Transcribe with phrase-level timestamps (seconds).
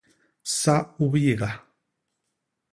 [0.59, 1.49] Sa u biyéga.